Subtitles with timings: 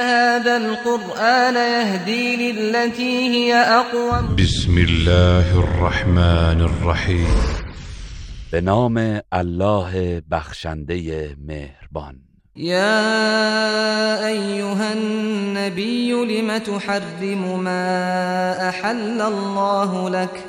[0.00, 7.28] هذا القرآن يهدي للتي هي أقوم بسم الله الرحمن الرحيم
[8.52, 12.16] به نام الله بخشنده مهربان
[12.56, 13.04] يا
[14.26, 20.44] أيها النبي لم تحرم ما أحل الله لك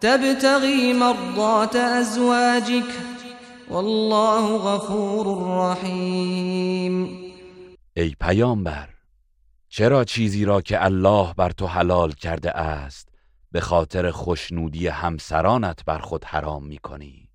[0.00, 2.88] تبتغي مرضات أزواجك
[3.70, 7.27] والله غفور رحيم
[8.00, 8.88] ای پیامبر
[9.68, 13.08] چرا چیزی را که الله بر تو حلال کرده است
[13.52, 17.30] به خاطر خوشنودی همسرانت بر خود حرام می کنی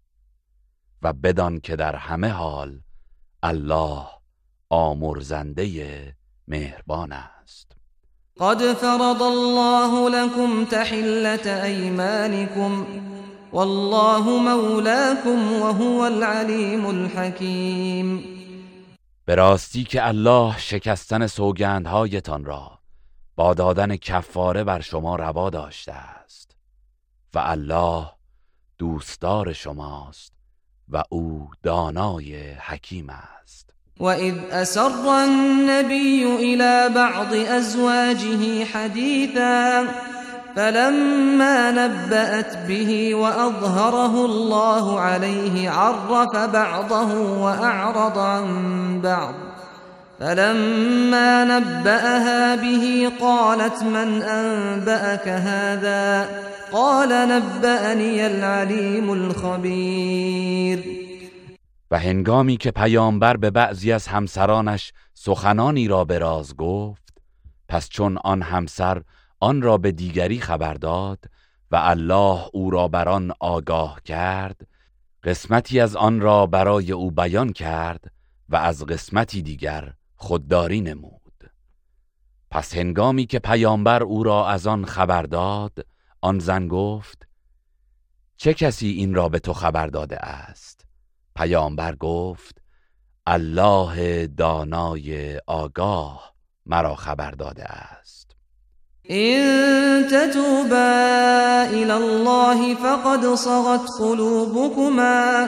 [1.02, 2.80] و بدان که در همه حال
[3.44, 4.06] الله
[4.70, 5.68] آمرزنده
[6.48, 7.72] مهربان است
[8.40, 12.86] قد فرض الله لكم تحلة ایمانكم
[13.54, 18.33] والله مولاكم وهو العليم الحكيم
[19.26, 22.80] به راستی که الله شکستن سوگندهایتان را
[23.36, 26.56] با دادن کفاره بر شما روا داشته است
[27.34, 28.06] و الله
[28.78, 30.34] دوستدار شماست
[30.90, 33.70] و او دانای حکیم است
[34.02, 34.22] اذ
[34.52, 39.86] اسر النبی إلى بعض ازواجه حدیثا
[40.56, 48.46] فلما نبأت به وأظهره الله عليه عرف بعضه وأعرض عن
[49.02, 49.34] بعض
[50.20, 56.30] فلما نبأها به قالت من أنبأك هذا
[56.74, 60.84] قال نبأني العليم الخبير
[61.92, 67.14] و هنگامی که پیامبر به بعضی از همسرانش سخنانی را به راز گفت
[67.70, 69.02] پس چون آن همسر
[69.44, 71.26] آن را به دیگری خبر داد
[71.72, 74.62] و الله او را بر آن آگاه کرد
[75.24, 78.06] قسمتی از آن را برای او بیان کرد
[78.50, 81.34] و از قسمتی دیگر خودداری نمود
[82.52, 85.86] پس هنگامی که پیامبر او را از آن خبر داد
[86.22, 87.28] آن زن گفت
[88.38, 90.86] چه کسی این را به تو خبر داده است
[91.36, 92.62] پیامبر گفت
[93.26, 96.34] الله دانای آگاه
[96.66, 98.33] مرا خبر داده است
[99.12, 99.44] إن
[100.08, 105.48] تتوبا إلى الله فقد صغت قلوبكما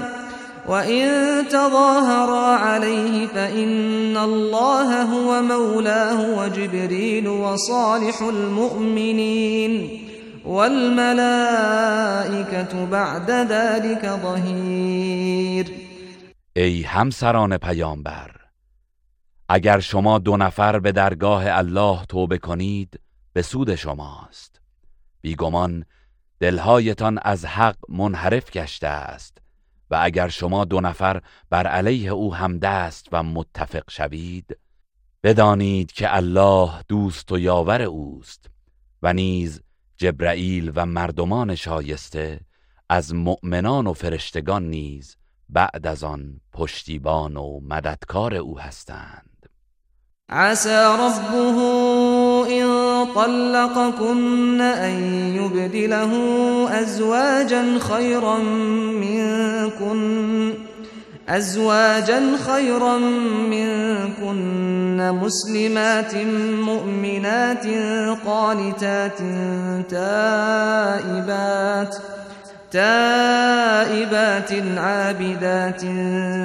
[0.68, 1.04] وإن
[1.48, 10.06] تظاهرا عليه فإن الله هو مولاه وجبريل وصالح المؤمنين
[10.46, 15.72] والملائكة بعد ذلك ظهير
[16.58, 18.32] ای همسران پیامبر
[19.50, 23.00] اگر شما دو نفر به درگاه الله توبه کنید
[23.36, 24.62] به سود شماست
[25.22, 25.86] بیگمان
[26.40, 29.38] دلهایتان از حق منحرف گشته است
[29.92, 34.58] و اگر شما دو نفر بر علیه او همدست و متفق شوید
[35.24, 38.46] بدانید که الله دوست و یاور اوست
[39.02, 39.62] و نیز
[39.98, 42.40] جبرائیل و مردمان شایسته
[42.90, 45.18] از مؤمنان و فرشتگان نیز
[45.50, 49.50] بعد از آن پشتیبان و مددکار او هستند
[50.30, 51.76] عسى ربه
[53.16, 55.00] طلقكن أن
[55.36, 56.12] يبدله
[56.82, 58.38] أزواجا خيرا
[59.02, 60.54] منكن
[61.30, 62.98] أزواجا خيرا
[63.50, 66.14] منكن مسلمات
[66.62, 67.66] مؤمنات
[68.26, 69.18] قانتات
[69.90, 71.96] تائبات
[72.72, 75.82] تائبات عابدات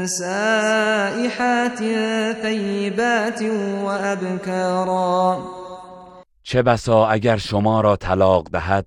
[0.09, 1.78] سائحات
[2.42, 3.42] ثيبات
[3.84, 5.59] وأبكارا
[6.50, 8.86] چه بسا اگر شما را طلاق دهد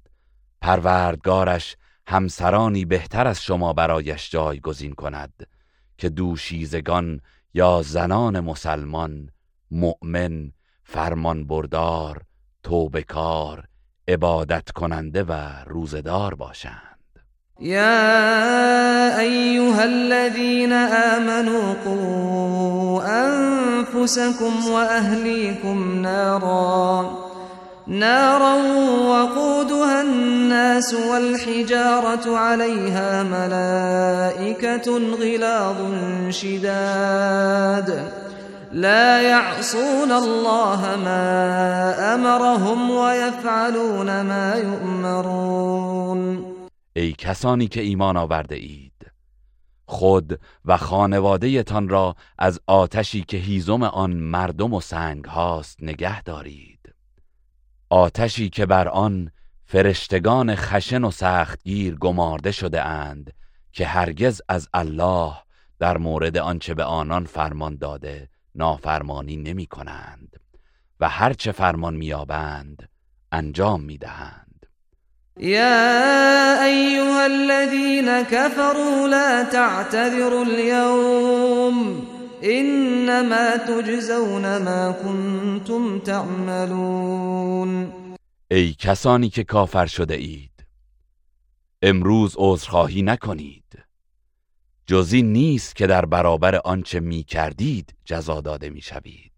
[0.62, 1.75] پروردگارش
[2.07, 5.33] همسرانی بهتر از شما برایش جایگزین کند
[5.98, 7.19] که دوشیزگان
[7.54, 9.30] یا زنان مسلمان
[9.71, 10.51] مؤمن
[10.83, 12.21] فرمان بردار
[13.07, 13.63] کار،
[14.07, 15.33] عبادت کننده و
[15.68, 17.00] روزدار باشند
[17.60, 18.27] يا
[19.19, 20.74] أيها الذين
[21.18, 27.24] آمنوا قوا أنفسكم وأهليكم نارا
[27.88, 28.56] نارا
[29.12, 35.76] وقودها الناس والحجارة عليها ملائكة غلاظ
[36.30, 38.12] شداد
[38.72, 46.50] لا يعصون الله ما أمرهم ويفعلون ما يؤمرون
[46.96, 48.92] ای کسانی که ایمان آورده اید
[49.86, 56.22] خود و خانواده تان را از آتشی که هیزم آن مردم و سنگ هاست نگه
[56.24, 56.73] دارید
[57.94, 59.30] آتشی که بر آن
[59.66, 63.34] فرشتگان خشن و سختگیر گمارده شده اند
[63.72, 65.34] که هرگز از الله
[65.80, 70.36] در مورد آنچه به آنان فرمان داده نافرمانی نمی کنند
[71.00, 72.90] و هرچه فرمان میابند
[73.31, 74.66] انجام میدهند
[75.38, 82.01] یا أيها الذین كفروا لا تعتذروا اليوم
[82.42, 87.43] انما تجزون ما كنتم تعملون
[88.51, 90.66] ای کسانی که کافر شده اید
[91.81, 93.63] امروز عذرخواهی نکنید
[94.88, 99.34] جزی نیست که در برابر آنچه می کردید جزا داده می شوید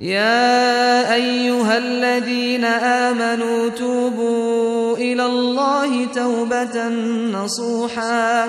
[0.00, 6.78] يا أيها الذين آمنوا توبوا إلى الله توبة
[7.38, 8.48] نصوحا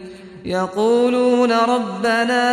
[0.45, 2.43] يقولون ربنا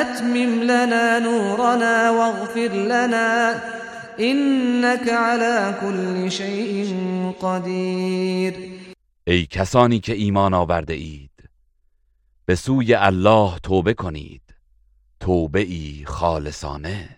[0.00, 3.60] أتمم لنا نورنا واغفر لنا
[4.20, 6.92] إنك على كل شيء
[7.42, 8.54] قدیر
[9.28, 11.30] ای کسانی که ایمان آورده اید
[12.46, 14.42] به سوی الله توبه کنید
[15.20, 17.08] توبه ای خالصانه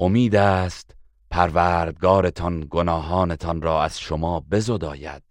[0.00, 0.90] امید است
[1.30, 5.22] پروردگارتان گناهانتان را از شما بزداید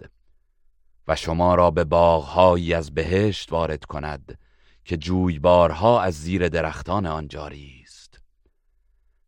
[1.10, 4.38] و شما را به باغهایی از بهشت وارد کند
[4.86, 8.20] که جویبارها از زیر درختان آن جاری است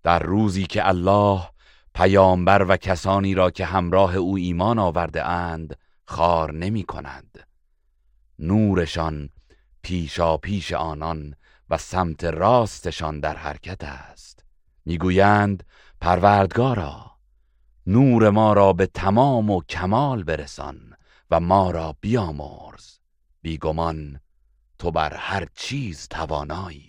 [0.03, 1.41] در روزی که الله
[1.93, 7.47] پیامبر و کسانی را که همراه او ایمان آورده اند خار نمی کند
[8.39, 9.29] نورشان
[9.81, 11.35] پیشا پیش آنان
[11.69, 14.43] و سمت راستشان در حرکت است
[14.85, 15.63] میگویند
[16.01, 17.11] پروردگارا
[17.87, 20.77] نور ما را به تمام و کمال برسان
[21.31, 22.99] و ما را بیامرز
[23.41, 24.19] بیگمان
[24.79, 26.83] تو بر هر چیز توانایی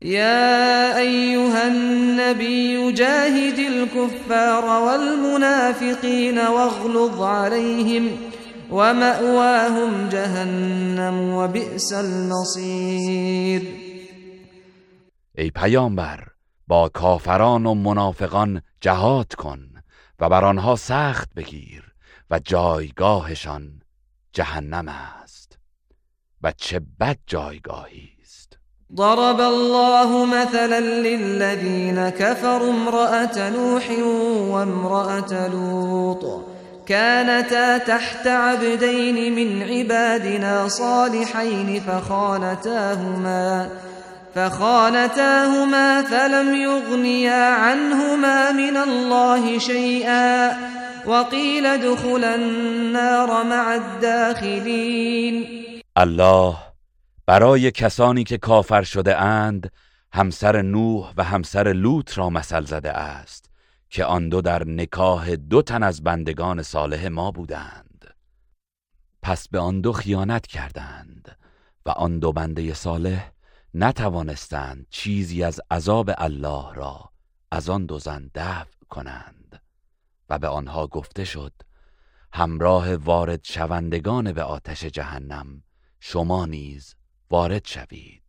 [0.00, 8.08] یا أيها النبي جاهد الكفار والمنافقين واغلظ عليهم
[8.72, 13.62] ومأواهم جهنم وبئس المصير
[15.38, 16.24] ای پیامبر
[16.66, 19.60] با کافران و منافقان جهاد کن
[20.20, 21.85] و بر آنها سخت بگیر
[22.30, 23.82] و جایگاهشان
[24.32, 25.58] جهنم است
[26.42, 28.58] و چه بد جایگاهی است
[28.96, 33.90] ضرب الله مثلا للذین كفروا امرأة نوح
[34.50, 36.44] وامرأة لوط
[36.88, 43.68] كانتا تحت عبدين من عبادنا صالحين فخانتاهما
[44.34, 50.52] فخانتاهما فلم يغنيا عنهما من الله شيئا
[51.06, 55.46] وقیل دخل النار مع الداخلین
[55.96, 56.56] الله
[57.26, 59.72] برای کسانی که کافر شده اند
[60.12, 63.50] همسر نوح و همسر لوط را مثل زده است
[63.90, 68.14] که آن دو در نکاه دو تن از بندگان صالح ما بودند
[69.22, 71.38] پس به آن دو خیانت کردند
[71.86, 73.30] و آن دو بنده صالح
[73.74, 77.00] نتوانستند چیزی از عذاب الله را
[77.52, 79.45] از آن دو زن دفع کنند
[80.30, 81.52] و به آنها گفته شد
[82.32, 85.46] همراه وارد شوندگان به آتش جهنم
[86.00, 86.94] شما نیز
[87.30, 88.22] وارد شوید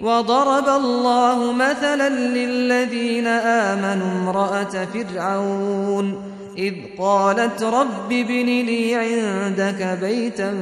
[0.00, 6.16] وضرب الله مثلا للذین آمنوا امرأة فرعون
[6.58, 10.52] إذ قالت رب ابن لي عندك بيتا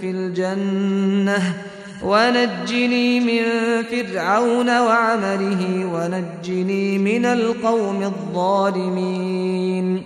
[0.00, 1.54] في الجنه
[2.02, 3.42] ونجني من
[3.82, 10.04] فرعون وعمله ونجني من القوم الظالمين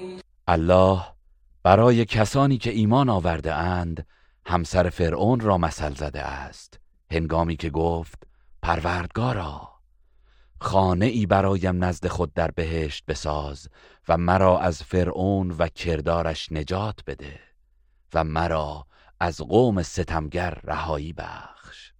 [0.49, 1.03] الله
[1.62, 4.07] برای کسانی که ایمان آورده اند
[4.47, 8.23] همسر فرعون را مثل زده است هنگامی که گفت
[8.62, 9.71] پروردگارا
[10.61, 13.69] خانه ای برایم نزد خود در بهشت بساز
[14.09, 17.38] و مرا از فرعون و کردارش نجات بده
[18.15, 18.87] و مرا
[19.21, 21.93] از قوم ستمگر رهایی بخش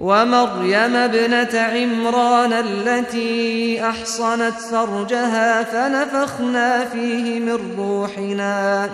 [0.00, 8.90] و مريم بنت عمران التي احصنت فرجها فنفخنا فيه من روحنا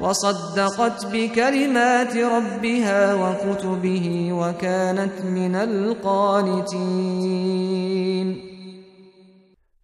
[0.00, 8.28] وصدقت بكلمات ربها وكتبه وكانت من القانتين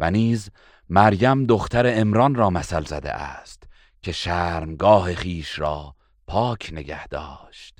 [0.00, 0.48] و نیز
[0.88, 3.62] مریم دختر امران را مثل زده است
[4.02, 5.94] که شرمگاه خیش را
[6.26, 7.74] پاک نگه داشت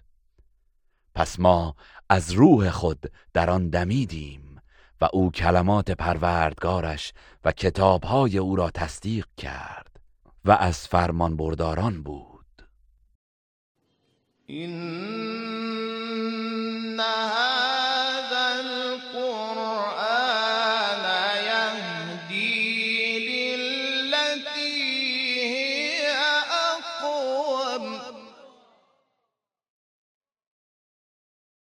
[1.15, 1.75] پس ما
[2.15, 4.61] از روح خود در آن دمیدیم
[5.01, 7.13] و او کلمات پروردگارش
[7.45, 9.97] و کتابهای او را تصدیق کرد
[10.45, 12.69] و از فرمان برداران بود
[14.47, 15.23] این